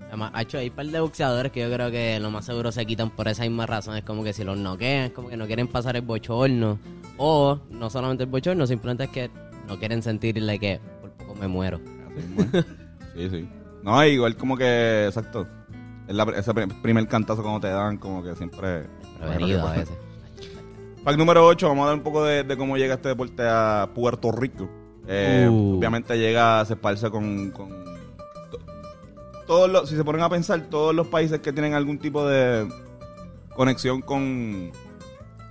Además, 0.07 0.33
hecho, 0.41 0.57
hay 0.57 0.67
un 0.67 0.75
par 0.75 0.87
de 0.87 0.99
boxeadores 0.99 1.51
que 1.53 1.61
yo 1.61 1.71
creo 1.71 1.89
que 1.89 2.19
lo 2.19 2.29
más 2.31 2.43
seguro 2.45 2.71
se 2.73 2.85
quitan 2.85 3.11
por 3.11 3.29
esa 3.29 3.43
misma 3.43 3.65
razón. 3.65 3.95
Es 3.95 4.03
como 4.03 4.23
que 4.23 4.33
si 4.33 4.43
los 4.43 4.57
noquean, 4.57 5.05
es 5.05 5.11
como 5.11 5.29
que 5.29 5.37
no 5.37 5.45
quieren 5.47 5.67
pasar 5.67 5.95
el 5.95 6.01
bochorno. 6.01 6.77
O 7.15 7.59
no 7.69 7.89
solamente 7.89 8.25
el 8.25 8.29
bochorno, 8.29 8.67
simplemente 8.67 9.05
es 9.05 9.09
que 9.11 9.31
no 9.67 9.79
quieren 9.79 10.03
sentirle 10.03 10.59
que 10.59 10.81
por 10.99 11.11
poco 11.11 11.35
me 11.35 11.47
muero. 11.47 11.79
Sí, 13.15 13.29
sí. 13.29 13.49
No, 13.83 14.03
igual 14.05 14.35
como 14.35 14.57
que, 14.57 15.05
exacto. 15.07 15.47
Es 16.07 16.15
la- 16.15 16.23
ese 16.35 16.53
pri- 16.53 16.67
primer 16.81 17.07
cantazo 17.07 17.41
como 17.43 17.59
te 17.59 17.67
dan, 17.69 17.97
como 17.97 18.23
que 18.23 18.35
siempre... 18.35 18.87
Prevenido 19.19 19.67
a 19.67 19.71
veces. 19.73 19.97
Fact 21.03 21.17
número 21.17 21.45
8, 21.47 21.67
vamos 21.67 21.81
a 21.81 21.83
hablar 21.85 21.97
un 21.97 22.03
poco 22.03 22.23
de, 22.23 22.43
de 22.43 22.57
cómo 22.57 22.77
llega 22.77 22.95
este 22.95 23.09
deporte 23.09 23.43
a 23.45 23.89
Puerto 23.93 24.31
Rico. 24.31 24.69
Eh, 25.07 25.47
Uh. 25.49 25.77
Obviamente 25.77 26.17
llega, 26.17 26.63
se 26.65 26.73
esparce 26.73 27.09
con... 27.09 27.51
con 27.51 27.69
to- 28.51 28.59
todos 29.47 29.69
los, 29.69 29.89
si 29.89 29.95
se 29.95 30.03
ponen 30.03 30.21
a 30.21 30.29
pensar, 30.29 30.61
todos 30.69 30.93
los 30.95 31.07
países 31.07 31.39
que 31.39 31.51
tienen 31.51 31.73
algún 31.73 31.97
tipo 31.97 32.25
de 32.27 32.67
conexión 33.55 34.01
con, 34.01 34.71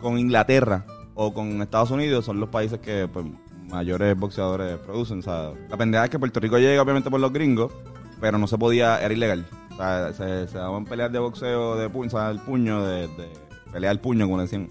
con 0.00 0.18
Inglaterra 0.18 0.86
o 1.14 1.34
con 1.34 1.60
Estados 1.62 1.90
Unidos 1.90 2.24
son 2.24 2.38
los 2.40 2.48
países 2.48 2.78
que 2.80 3.08
pues, 3.12 3.26
mayores 3.70 4.16
boxeadores 4.16 4.78
producen. 4.78 5.22
La 5.68 5.76
pendeja 5.76 6.04
es 6.04 6.10
que 6.10 6.18
Puerto 6.18 6.40
Rico 6.40 6.58
llega 6.58 6.82
obviamente 6.82 7.10
por 7.10 7.20
los 7.20 7.32
gringos, 7.32 7.72
pero 8.20 8.38
no 8.38 8.46
se 8.46 8.58
podía, 8.58 9.00
era 9.00 9.12
ilegal. 9.14 9.46
O 9.72 9.76
sea, 9.76 10.12
se, 10.12 10.46
daban 10.58 10.84
peleas 10.84 11.10
de 11.12 11.18
boxeo 11.18 11.76
de 11.76 11.88
puño, 11.88 12.10
o 12.12 12.44
puño, 12.44 12.84
de, 12.84 13.08
de 13.08 13.28
pelea 13.72 13.90
al 13.90 14.00
puño, 14.00 14.26
como 14.26 14.40
decían. 14.40 14.68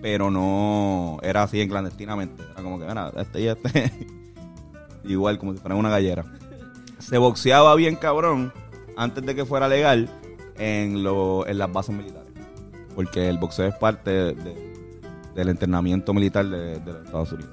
Pero 0.00 0.30
no 0.30 1.18
era 1.22 1.44
así 1.44 1.60
en 1.60 1.68
clandestinamente. 1.68 2.42
Era 2.52 2.62
como 2.62 2.78
que, 2.80 2.86
mira, 2.86 3.12
este 3.16 3.40
y 3.42 3.46
este. 3.46 3.92
Igual, 5.04 5.38
como 5.38 5.52
si 5.52 5.58
fuera 5.60 5.76
una 5.76 5.90
gallera. 5.90 6.24
Se 6.98 7.18
boxeaba 7.18 7.74
bien 7.76 7.96
cabrón 7.96 8.52
antes 8.96 9.24
de 9.24 9.34
que 9.34 9.44
fuera 9.44 9.68
legal 9.68 10.08
en, 10.58 11.02
lo, 11.04 11.46
en 11.46 11.58
las 11.58 11.72
bases 11.72 11.94
militares. 11.94 12.30
Porque 12.94 13.28
el 13.28 13.38
boxeo 13.38 13.66
es 13.68 13.74
parte 13.76 14.10
de- 14.10 14.72
del 15.34 15.48
entrenamiento 15.48 16.12
militar 16.12 16.46
de, 16.46 16.78
de 16.80 16.92
los 16.92 17.04
Estados 17.06 17.32
Unidos. 17.32 17.50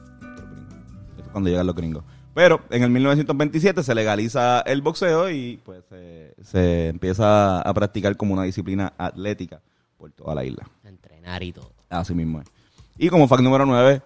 Cuando 1.31 1.49
llegan 1.49 1.67
los 1.67 1.75
gringos. 1.75 2.03
Pero 2.33 2.61
en 2.69 2.83
el 2.83 2.89
1927 2.89 3.83
se 3.83 3.95
legaliza 3.95 4.61
el 4.61 4.81
boxeo 4.81 5.29
y 5.29 5.59
pues 5.65 5.83
se, 5.89 6.35
se 6.43 6.87
empieza 6.87 7.61
a 7.61 7.73
practicar 7.73 8.15
como 8.15 8.33
una 8.33 8.43
disciplina 8.43 8.93
atlética 8.97 9.61
por 9.97 10.11
toda 10.11 10.35
la 10.35 10.45
isla. 10.45 10.69
Entrenar 10.83 11.43
y 11.43 11.51
todo. 11.51 11.73
Así 11.89 12.13
mismo 12.13 12.41
es. 12.41 12.47
Y 12.97 13.09
como 13.09 13.27
fact 13.27 13.41
número 13.41 13.65
9, 13.65 14.01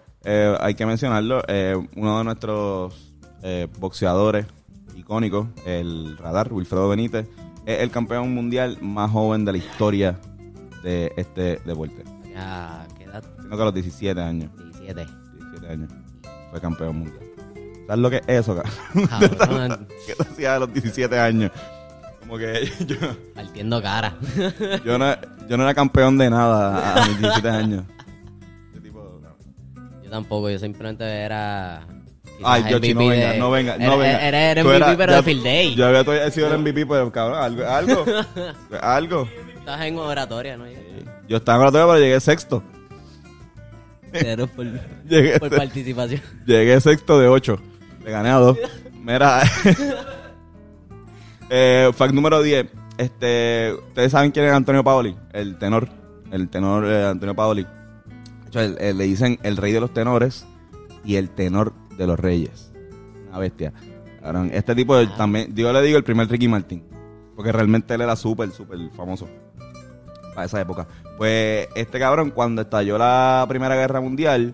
hay 0.60 0.74
que 0.74 0.86
mencionarlo, 0.86 1.42
eh, 1.48 1.76
uno 1.96 2.18
de 2.18 2.24
nuestros 2.24 3.12
eh, 3.42 3.68
boxeadores 3.78 4.46
icónicos, 4.96 5.48
el 5.66 6.16
Radar, 6.16 6.52
Wilfredo 6.52 6.88
Benítez, 6.88 7.26
es 7.66 7.80
el 7.80 7.90
campeón 7.90 8.32
mundial 8.32 8.78
más 8.80 9.10
joven 9.10 9.44
de 9.44 9.52
la 9.52 9.58
historia 9.58 10.18
de 10.82 11.12
este 11.16 11.58
deporte. 11.64 12.04
Ya, 12.32 12.86
¿qué 12.96 13.04
edad? 13.04 13.24
Sino 13.42 13.56
que 13.56 13.62
a 13.62 13.64
los 13.66 13.74
17 13.74 14.20
años. 14.20 14.50
17. 14.56 15.06
17 15.34 15.68
años. 15.68 15.90
Fue 16.54 16.60
campeón 16.60 16.98
mundial. 17.00 17.18
¿Sabes 17.88 17.98
lo 18.00 18.10
que 18.10 18.16
es 18.18 18.22
eso, 18.28 18.54
cabrón? 18.54 19.08
Cabrón, 19.38 19.88
¿Qué 20.06 20.14
te 20.14 20.22
hacía 20.22 20.54
a 20.54 20.58
los 20.60 20.72
17 20.72 21.18
años? 21.18 21.50
Como 22.20 22.38
que 22.38 22.70
yo, 22.86 22.96
partiendo 23.34 23.82
cara. 23.82 24.14
yo, 24.84 24.96
no, 24.96 25.16
yo 25.48 25.56
no 25.56 25.64
era 25.64 25.74
campeón 25.74 26.16
de 26.16 26.30
nada 26.30 27.02
a, 27.02 27.08
mis 27.08 27.18
17 27.18 27.48
años. 27.48 27.82
Ese 28.70 28.80
tipo, 28.82 29.20
no. 29.20 29.34
Yo 30.04 30.10
tampoco, 30.10 30.48
yo 30.48 30.60
simplemente 30.60 31.02
era. 31.04 31.84
Ay, 32.44 32.62
Yoshi, 32.70 32.94
no 32.94 33.00
venga, 33.08 33.32
de- 33.32 33.38
no 33.38 33.50
venga, 33.50 33.76
no 33.78 33.84
Era- 33.84 33.96
venga. 33.96 34.28
Era, 34.28 34.50
era 34.52 34.62
MVP, 34.62 34.76
eras- 34.76 34.96
pero 34.96 35.10
ya 35.12 35.16
de 35.16 35.22
Field 35.24 35.42
Day. 35.42 35.74
Yo 35.74 35.86
había 35.88 36.30
sido 36.30 36.54
el 36.54 36.58
MVP, 36.60 36.86
pero 36.86 37.10
cabrón, 37.10 37.38
algo, 37.42 37.66
algo, 37.66 38.04
algo. 38.80 39.28
Estás 39.58 39.80
en 39.82 39.98
oratoria, 39.98 40.56
¿no? 40.56 40.66
Yo 41.28 41.36
estaba 41.38 41.66
en 41.66 41.72
tele, 41.72 41.84
pero 41.84 41.98
llegué 41.98 42.20
sexto. 42.20 42.62
Cero 44.20 44.48
por, 44.54 44.66
Llegué, 45.08 45.38
por 45.38 45.50
participación. 45.50 46.20
llegué 46.46 46.80
sexto 46.80 47.18
de 47.18 47.28
ocho. 47.28 47.58
Le 48.04 48.10
gané 48.10 48.30
a 48.30 48.34
dos. 48.36 48.58
Mira. 49.02 49.42
eh, 51.50 51.90
fact 51.94 52.14
número 52.14 52.42
10. 52.42 52.66
Este, 52.98 53.74
¿Ustedes 53.88 54.12
saben 54.12 54.30
quién 54.30 54.46
es 54.46 54.52
Antonio 54.52 54.84
Paoli? 54.84 55.16
El 55.32 55.58
tenor. 55.58 55.88
El 56.30 56.48
tenor 56.48 56.84
eh, 56.86 57.06
Antonio 57.06 57.34
Paoli. 57.34 57.64
De 57.64 58.48
hecho, 58.48 58.60
el- 58.60 58.76
el- 58.80 58.98
le 58.98 59.04
dicen 59.04 59.38
el 59.42 59.56
rey 59.56 59.72
de 59.72 59.80
los 59.80 59.92
tenores 59.92 60.46
y 61.04 61.16
el 61.16 61.30
tenor 61.30 61.72
de 61.96 62.06
los 62.06 62.18
reyes. 62.18 62.72
Una 63.28 63.38
bestia. 63.38 63.72
Cabrón, 64.22 64.50
este 64.54 64.74
tipo 64.74 64.96
de- 64.96 65.06
también, 65.08 65.54
yo 65.54 65.72
le 65.72 65.82
digo 65.82 65.98
el 65.98 66.04
primer 66.04 66.28
Ricky 66.28 66.48
Martin. 66.48 66.82
Porque 67.36 67.52
realmente 67.52 67.94
él 67.94 68.00
era 68.00 68.16
súper, 68.16 68.50
súper 68.52 68.78
famoso. 68.96 69.28
Para 70.34 70.46
esa 70.46 70.60
época. 70.60 70.86
Pues 71.16 71.68
este 71.74 71.98
cabrón, 71.98 72.30
cuando 72.30 72.62
estalló 72.62 72.98
la 72.98 73.44
Primera 73.48 73.76
Guerra 73.76 74.00
Mundial, 74.00 74.52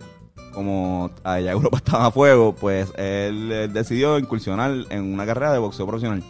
como 0.52 1.10
allá 1.24 1.52
Europa 1.52 1.76
estaba 1.84 2.06
a 2.06 2.10
fuego, 2.10 2.54
pues 2.54 2.92
él, 2.96 3.70
decidió 3.72 4.18
incursionar 4.18 4.72
en 4.90 5.12
una 5.12 5.26
carrera 5.26 5.52
de 5.52 5.58
boxeo 5.58 5.86
profesional. 5.86 6.22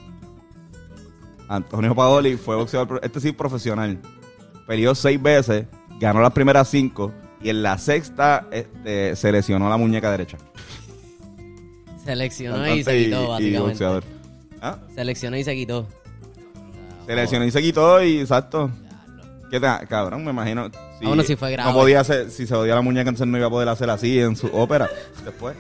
Antonio 1.49 1.95
Paoli 1.95 2.37
fue 2.37 2.55
boxeador, 2.57 3.01
este 3.03 3.21
sí 3.21 3.33
profesional. 3.33 3.99
Peleó 4.67 4.95
seis 4.95 5.21
veces, 5.21 5.67
ganó 5.99 6.21
las 6.21 6.33
primeras 6.33 6.69
cinco 6.69 7.13
y 7.43 7.49
en 7.49 7.63
la 7.63 7.77
sexta 7.77 8.47
este, 8.53 9.17
se 9.17 9.33
lesionó 9.33 9.69
la 9.69 9.77
muñeca 9.77 10.11
derecha. 10.13 10.39
Seleccionó 12.05 12.57
y 12.59 12.83
Cantante 12.83 12.85
se 12.85 13.05
quitó, 13.05 13.23
y 13.23 13.27
básicamente. 13.27 13.61
boxeador. 13.61 14.05
¿Ah? 14.63 14.79
Seleccionó 14.95 15.37
y 15.37 15.45
se 15.45 15.55
quitó. 15.55 15.87
Se 17.07 17.17
lesionó 17.17 17.45
y 17.45 17.51
se 17.51 17.63
quitó 17.63 18.03
y 18.03 18.21
exacto. 18.21 18.71
¿Qué 19.51 19.59
tal? 19.59 19.87
Cabrón, 19.89 20.25
me 20.25 20.31
imagino. 20.31 20.71
Ah, 20.73 20.99
bueno, 21.03 21.23
si 21.25 21.35
fue 21.37 21.51
grave. 21.53 21.71
No 21.73 21.77
podía 21.79 22.01
hacer, 22.01 22.31
si 22.31 22.47
se 22.47 22.55
odiaba 22.55 22.77
la 22.79 22.83
muñeca, 22.83 23.09
entonces 23.09 23.27
no 23.27 23.37
iba 23.37 23.49
a 23.49 23.51
poder 23.51 23.69
hacer 23.69 23.91
así 23.91 24.21
en 24.21 24.37
su 24.37 24.47
ópera 24.49 24.89
después. 25.25 25.57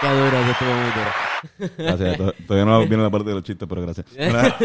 Qué 0.00 0.08
duro, 0.08 0.38
eso 0.40 0.50
estuvo 0.50 0.72
muy 0.72 0.90
duro. 0.92 1.74
Gracias. 1.78 2.16
to- 2.16 2.34
Todavía 2.46 2.64
no 2.64 2.78
viene 2.86 3.02
la 3.02 3.10
parte 3.10 3.28
de 3.28 3.34
los 3.34 3.44
chistes, 3.44 3.68
pero 3.68 3.82
gracias. 3.82 4.06
Mira, 4.16 4.56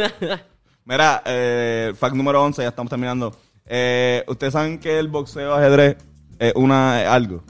mira, 0.85 1.21
eh, 1.25 1.93
fact 1.97 2.15
número 2.15 2.41
11, 2.43 2.61
ya 2.61 2.69
estamos 2.69 2.89
terminando. 2.89 3.35
Eh, 3.65 4.23
Ustedes 4.27 4.53
saben 4.53 4.79
que 4.79 4.97
el 4.99 5.07
boxeo 5.07 5.53
ajedrez 5.53 5.97
es 6.39 6.53
una, 6.55 7.01
es 7.01 7.07
algo. 7.09 7.43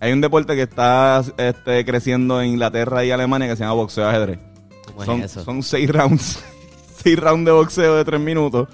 Hay 0.00 0.12
un 0.12 0.20
deporte 0.20 0.54
que 0.54 0.62
está 0.62 1.22
este, 1.36 1.84
creciendo 1.84 2.40
en 2.40 2.50
Inglaterra 2.50 3.04
y 3.04 3.10
Alemania 3.10 3.48
que 3.48 3.56
se 3.56 3.62
llama 3.64 3.74
boxeo 3.74 4.06
ajedrez. 4.08 4.38
¿Cómo 4.86 5.00
es 5.02 5.06
son, 5.06 5.20
eso? 5.22 5.44
son 5.44 5.62
seis 5.62 5.90
rounds. 5.90 6.44
seis 7.02 7.18
rounds 7.18 7.44
de 7.46 7.52
boxeo 7.52 7.96
de 7.96 8.04
tres 8.04 8.20
minutos 8.20 8.68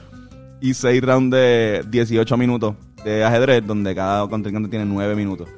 y 0.61 0.75
seis 0.75 1.03
rounds 1.03 1.31
de 1.35 1.85
18 1.89 2.37
minutos 2.37 2.75
de 3.05 3.25
ajedrez, 3.25 3.67
donde 3.67 3.95
cada 3.95 4.27
contrincante 4.29 4.69
tiene 4.69 4.85
nueve 4.85 5.15
minutos. 5.15 5.49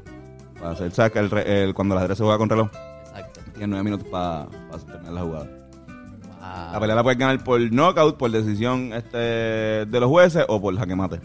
Para 0.55 0.71
hacer, 0.71 0.91
¿sabes? 0.93 1.13
Que 1.13 1.19
el 1.19 1.31
re- 1.31 1.65
el- 1.65 1.75
cuando 1.75 1.95
el 1.95 1.99
ajedrez 1.99 2.19
se 2.19 2.25
juega 2.25 2.39
con 2.39 2.49
reloj, 2.49 2.69
Exacto. 3.09 3.41
tiene 3.53 3.67
nueve 3.69 3.85
minutos 3.85 4.07
para 4.09 4.47
terminar 4.87 5.13
la 5.13 5.21
jugada. 5.23 5.45
Wow. 5.47 6.73
La 6.73 6.81
pelea 6.81 6.97
la 6.97 7.03
puedes 7.03 7.19
ganar 7.19 7.45
por 7.45 7.61
knockout, 7.61 8.17
por 8.17 8.31
decisión 8.31 8.93
este, 8.93 9.17
de 9.19 10.01
los 10.01 10.09
jueces 10.09 10.45
o 10.49 10.61
por 10.61 10.77
jaque 10.77 10.95
mate. 10.97 11.21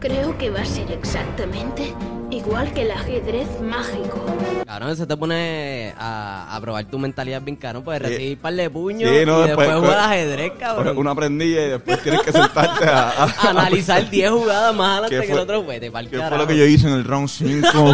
Creo 0.00 0.36
que 0.38 0.50
va 0.50 0.60
a 0.62 0.64
ser 0.64 0.90
exactamente 0.90 1.94
igual 2.32 2.72
que 2.72 2.82
el 2.82 2.90
ajedrez 2.90 3.46
mágico. 3.60 4.24
Cabrón, 4.66 4.96
se 4.96 5.06
te 5.06 5.16
pone 5.16 5.94
a, 5.98 6.54
a 6.56 6.60
probar 6.60 6.84
tu 6.86 6.98
mentalidad 6.98 7.42
bien 7.42 7.56
caro. 7.56 7.82
Puedes 7.84 8.02
Sí. 8.02 8.08
recibir 8.08 8.38
par 8.38 8.54
de 8.54 8.70
puños 8.70 9.10
Sí, 9.10 9.26
no, 9.26 9.44
y 9.44 9.48
después, 9.48 9.68
después- 9.68 9.68
jugar 9.68 9.82
después- 9.82 9.96
ajedrez, 10.06 10.52
cabrón. 10.58 10.98
Una 10.98 11.14
prendilla 11.14 11.66
y 11.66 11.70
después 11.70 12.02
tienes 12.02 12.22
que 12.22 12.32
sentarte 12.32 12.86
a, 12.86 13.10
a- 13.24 13.34
Analizar 13.50 14.08
10 14.08 14.30
jugadas 14.30 14.74
más 14.74 14.88
adelante 14.92 15.14
¿Qué 15.16 15.20
que 15.22 15.26
fue- 15.28 15.36
el 15.36 15.42
otro 15.42 15.62
juez. 15.62 15.80
Te 15.80 15.90
pa'l 15.90 16.04
¿Qué 16.08 16.16
fue 16.16 16.20
carajo. 16.20 16.42
lo 16.42 16.48
que 16.48 16.56
yo 16.56 16.64
hice 16.64 16.88
en 16.88 16.94
el 16.94 17.04
round 17.04 17.28
5? 17.28 17.68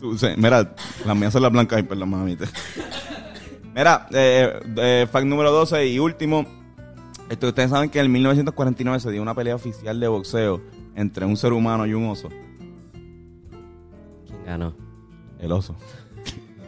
Tú, 0.00 0.16
sí, 0.16 0.28
mira, 0.36 0.72
las 1.04 1.16
mías 1.16 1.32
son 1.32 1.42
las 1.42 1.50
blancas 1.50 1.80
y 1.80 1.82
pues 1.82 1.98
las 1.98 2.08
mami. 2.08 2.36
Mira, 3.74 4.06
eh, 4.12 4.60
eh, 4.76 5.06
fact 5.10 5.26
número 5.26 5.50
12 5.50 5.86
y 5.86 5.98
último. 5.98 6.46
Esto, 7.28 7.48
ustedes 7.48 7.70
saben 7.70 7.90
que 7.90 7.98
en 7.98 8.10
1949 8.10 9.00
se 9.00 9.10
dio 9.10 9.20
una 9.20 9.34
pelea 9.34 9.54
oficial 9.56 9.98
de 9.98 10.08
boxeo 10.08 10.60
entre 10.98 11.24
un 11.24 11.36
ser 11.36 11.52
humano 11.52 11.86
y 11.86 11.94
un 11.94 12.08
oso. 12.08 12.28
¿Quién 14.26 14.44
ganó? 14.44 14.74
El 15.38 15.52
oso. 15.52 15.76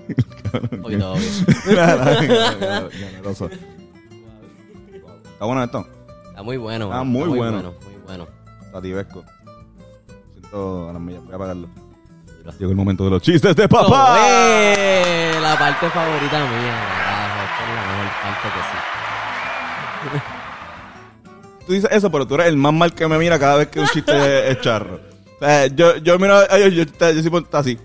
Obvio. 0.82 1.14
El 1.66 3.26
oso. 3.26 3.50
¿Está 5.32 5.44
bueno 5.44 5.64
esto? 5.64 5.86
Está 6.28 6.42
muy 6.44 6.56
bueno. 6.58 6.84
Está 6.86 6.96
bro. 6.98 7.04
muy 7.06 7.28
bueno. 7.28 7.74
Muy 7.82 7.96
bueno. 8.06 8.26
Sativesco. 8.72 9.24
Siento 10.32 10.88
a 10.88 10.92
las 10.92 11.02
millas, 11.02 11.24
voy 11.24 11.32
a 11.32 11.36
apagarlo. 11.36 11.68
Llegó 12.58 12.70
el 12.70 12.76
momento 12.76 13.04
de 13.04 13.10
los 13.10 13.22
chistes 13.22 13.54
de 13.56 13.68
papá. 13.68 13.88
¡Papá! 13.88 14.16
eh, 14.76 15.32
La 15.40 15.58
parte 15.58 15.88
favorita 15.90 16.38
mía. 16.38 16.78
Esta 17.44 17.62
es 17.62 17.74
la 17.74 17.82
mejor 17.88 18.08
parte 18.22 18.48
que 20.12 20.18
sí. 20.28 20.39
Tú 21.70 21.74
dices 21.74 21.90
eso, 21.92 22.10
pero 22.10 22.26
tú 22.26 22.34
eres 22.34 22.48
el 22.48 22.56
más 22.56 22.72
mal 22.72 22.92
que 22.92 23.06
me 23.06 23.16
mira 23.16 23.38
cada 23.38 23.58
vez 23.58 23.68
que 23.68 23.78
un 23.78 23.86
chiste 23.86 24.50
es 24.50 24.60
charro. 24.60 24.98
O 25.40 25.44
sea, 25.44 25.68
yo, 25.68 25.98
yo 25.98 26.18
miro 26.18 26.34
a 26.34 26.58
ellos, 26.58 26.74
yo, 26.74 26.82
yo, 26.82 27.20
yo, 27.20 27.38
estar 27.38 27.60
así. 27.60 27.78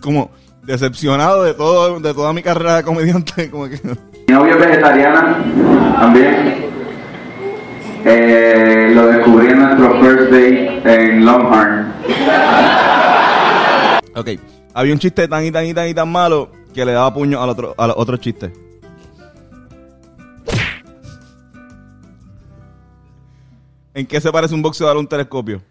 Como 0.00 0.30
decepcionado 0.62 1.44
de 1.44 1.52
todo, 1.52 2.00
de 2.00 2.14
toda 2.14 2.32
mi 2.32 2.42
carrera 2.42 2.76
de 2.76 2.82
comediante. 2.82 3.50
Como 3.50 3.68
que. 3.68 3.78
Mi 4.26 4.34
novia 4.34 4.54
es 4.54 4.58
vegetariana 4.58 5.44
también. 6.00 6.64
Eh, 8.06 8.92
lo 8.94 9.06
descubrí 9.08 9.48
en 9.48 9.58
nuestro 9.58 10.00
first 10.00 10.30
date 10.30 11.04
en 11.10 11.26
Longhorn. 11.26 11.92
Ok. 14.16 14.28
Había 14.72 14.94
un 14.94 14.98
chiste 14.98 15.28
tan 15.28 15.44
y 15.44 15.50
tan 15.50 15.66
y 15.66 15.74
tan 15.74 15.88
y 15.88 15.92
tan 15.92 16.10
malo 16.10 16.50
que 16.72 16.86
le 16.86 16.92
daba 16.92 17.12
puño 17.12 17.42
al 17.42 17.50
otro, 17.50 17.74
al 17.76 17.92
otro 17.94 18.16
chiste. 18.16 18.50
¿En 23.94 24.06
qué 24.06 24.20
se 24.20 24.30
parece 24.32 24.54
un 24.54 24.62
boxeador 24.62 24.96
a 24.96 25.00
un 25.00 25.06
telescopio? 25.06 25.62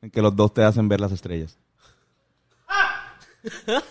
En 0.00 0.10
que 0.10 0.22
los 0.22 0.36
dos 0.36 0.54
te 0.54 0.62
hacen 0.62 0.88
ver 0.88 1.00
las 1.00 1.10
estrellas. 1.10 1.58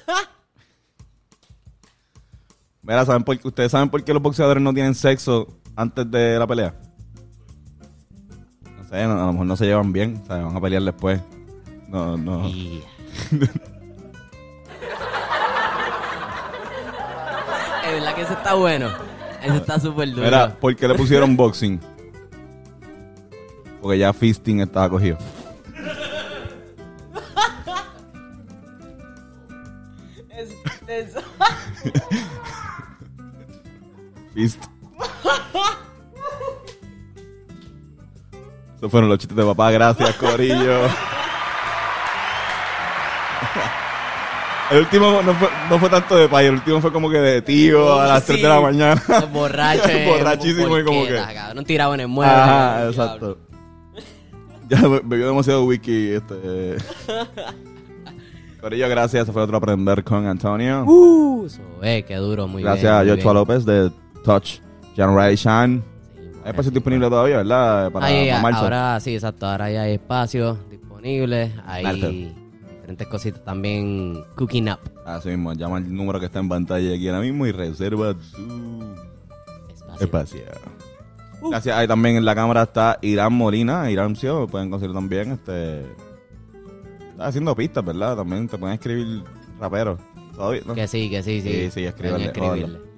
Mira, 2.82 3.06
¿saben 3.06 3.24
por 3.26 3.38
qué- 3.38 3.46
¿ustedes 3.48 3.72
saben 3.72 3.90
por 3.90 4.02
qué 4.04 4.14
los 4.14 4.22
boxeadores 4.24 4.64
no 4.64 4.74
tienen 4.74 4.96
sexo 4.96 5.48
antes 5.76 6.10
de 6.10 6.40
la 6.40 6.48
pelea? 6.48 6.74
No 8.78 8.88
sé, 8.88 9.02
a 9.04 9.08
lo 9.08 9.32
mejor 9.34 9.46
no 9.46 9.58
se 9.58 9.66
llevan 9.66 9.92
bien, 9.92 10.22
o 10.24 10.26
sea, 10.28 10.38
van 10.38 10.56
a 10.56 10.62
pelear 10.62 10.84
después. 10.84 11.20
No, 11.90 12.16
no. 12.18 12.48
Y- 12.48 12.82
Es 17.86 17.94
verdad 17.94 18.16
que 18.16 18.22
eso 18.22 18.34
está 18.34 18.54
bueno. 18.54 18.90
Eso 19.44 19.56
está 19.56 19.80
súper 19.80 20.10
duro. 20.12 20.24
Mira, 20.24 20.56
¿por 20.60 20.76
qué 20.76 20.88
le 20.88 20.96
pusieron 20.96 21.36
boxing? 21.38 21.80
Porque 23.82 24.00
ya 24.00 24.12
fisting 24.14 24.62
estaba 24.62 24.90
cogido. 24.90 25.18
Eso- 30.88 31.22
Fist. 34.34 34.64
Esos 38.78 38.92
fueron 38.92 39.10
los 39.10 39.18
chistes 39.18 39.36
de 39.36 39.44
papá. 39.44 39.72
Gracias, 39.72 40.16
Corillo. 40.16 40.88
El 44.72 44.80
último 44.80 45.22
no 45.22 45.34
fue, 45.34 45.48
no 45.70 45.80
fue 45.80 45.90
tanto 45.90 46.16
de 46.18 46.28
payo, 46.28 46.50
el 46.50 46.56
último 46.56 46.82
fue 46.82 46.92
como 46.92 47.10
que 47.10 47.18
de 47.20 47.42
tío 47.42 48.00
a 48.00 48.06
las 48.08 48.26
3 48.26 48.42
de 48.42 48.48
la 48.50 48.58
Sí. 48.58 48.64
mañana. 48.64 49.02
Borracho. 49.32 49.82
Borrachísimo 50.08 50.78
y 50.78 50.84
como 50.84 51.06
que. 51.06 51.16
cabrón, 51.34 51.64
tirado 51.66 51.94
en 51.94 52.00
el 52.02 52.08
mueble. 52.10 52.34
Ajá, 52.34 52.70
cabrón, 52.74 52.90
exacto. 52.90 53.38
Ya 54.70 54.82
be- 54.86 55.02
bebió 55.06 55.28
demasiado 55.28 55.64
wiki. 55.64 56.10
Este. 56.12 56.76
Corillo, 58.62 58.90
gracias. 58.90 59.24
Ese 59.24 59.32
fue 59.32 59.42
otro 59.44 59.56
aprender 59.58 60.04
con 60.04 60.26
Antonio. 60.28 60.84
Uh, 60.84 61.46
eso, 61.46 61.62
eh, 61.82 62.04
qué 62.06 62.16
duro, 62.16 62.48
muy 62.48 62.64
gracias 62.64 62.84
bien. 62.84 62.94
a 62.94 63.04
muy 63.04 63.22
Joshua. 63.22 63.34
López 63.34 63.66
de 63.66 63.92
Touch 64.26 64.60
Generation. 64.96 65.84
Sí, 66.16 66.22
Hay 66.44 66.50
espacio 66.50 66.72
disponible 66.72 67.08
todavía, 67.10 67.38
¿verdad? 67.38 67.92
Para, 67.92 68.06
Ahí, 68.08 68.28
para 68.30 68.42
marzo. 68.42 68.60
ahora 68.64 69.00
sí, 69.00 69.14
exacto. 69.14 69.46
Ahora 69.48 69.72
ya 69.72 69.84
hay 69.84 69.94
espacio 69.94 70.58
disponible. 70.70 71.54
Marzo. 71.84 72.08
Diferentes 72.88 73.08
cositas 73.08 73.44
también 73.44 74.24
cooking 74.36 74.70
up. 74.70 74.80
Así 75.06 75.30
mismo, 75.30 75.52
llama 75.54 75.80
el 75.80 75.94
número 75.94 76.20
que 76.22 76.28
está 76.28 76.40
en 76.40 76.48
pantalla 76.48 76.96
aquí 76.96 77.10
ahora 77.10 77.22
mismo 77.22 77.46
y 77.46 77.52
reserva 77.52 78.14
tu 78.14 78.96
Espacio. 79.74 80.06
espacio. 80.06 80.42
Gracias. 81.50 81.76
Ahí 81.76 81.88
también 81.88 82.16
en 82.16 82.24
la 82.24 82.34
cámara 82.34 82.64
está 82.64 82.98
Irán 83.02 83.34
Molina, 83.34 83.92
Irancio, 83.92 84.40
lo 84.42 84.48
pueden 84.48 84.70
conseguir 84.70 84.96
también. 84.96 85.34
Este, 85.34 85.82
está 87.12 87.28
haciendo 87.28 87.54
pistas, 87.56 87.84
¿verdad? 87.84 88.16
También 88.16 88.48
te 88.48 88.58
pueden 88.58 88.76
escribir 88.76 89.24
raperos. 89.60 90.00
Todavía, 90.34 90.62
¿no? 90.66 90.74
Que 90.74 90.88
sí, 90.88 91.10
que 91.10 91.22
sí, 91.22 91.42
sí. 91.42 91.52
Sí, 91.52 91.72
sí, 91.72 91.84
escribirle. 91.84 92.32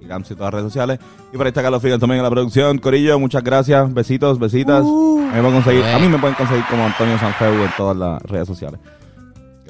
Irancio 0.00 0.34
en 0.34 0.38
todas 0.38 0.52
las 0.52 0.60
redes 0.60 0.72
sociales. 0.72 1.00
Y 1.32 1.36
por 1.36 1.46
ahí 1.46 1.50
está 1.50 1.62
Carlos 1.62 1.82
Figan 1.82 1.98
también 1.98 2.18
en 2.18 2.24
la 2.24 2.30
producción. 2.30 2.78
Corillo, 2.78 3.18
muchas 3.18 3.42
gracias. 3.42 3.92
Besitos, 3.92 4.38
besitas. 4.38 4.84
Uh. 4.84 5.18
a, 5.32 5.34
mí 5.34 5.36
me 5.36 5.42
pueden 5.42 5.62
conseguir, 5.62 5.84
a 5.84 5.98
mí 5.98 6.08
me 6.08 6.18
pueden 6.18 6.36
conseguir 6.36 6.64
como 6.70 6.86
Antonio 6.86 7.18
Sanfeu 7.18 7.64
en 7.64 7.70
todas 7.76 7.96
las 7.96 8.22
redes 8.22 8.46
sociales. 8.46 8.78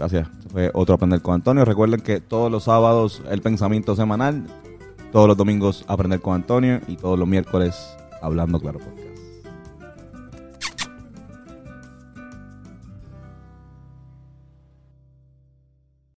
Gracias. 0.00 0.28
Fue 0.50 0.70
otro 0.72 0.94
Aprender 0.94 1.20
con 1.20 1.34
Antonio. 1.34 1.62
Recuerden 1.66 2.00
que 2.00 2.20
todos 2.20 2.50
los 2.50 2.64
sábados 2.64 3.20
el 3.30 3.42
pensamiento 3.42 3.94
semanal, 3.94 4.46
todos 5.12 5.28
los 5.28 5.36
domingos 5.36 5.84
Aprender 5.88 6.22
con 6.22 6.34
Antonio 6.34 6.80
y 6.88 6.96
todos 6.96 7.18
los 7.18 7.28
miércoles 7.28 7.76
Hablando 8.22 8.58
Claro 8.58 8.78
Podcast. 8.78 9.09